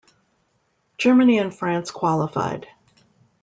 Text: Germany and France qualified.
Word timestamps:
Germany 0.97 1.37
and 1.37 1.53
France 1.53 1.91
qualified. 1.91 2.65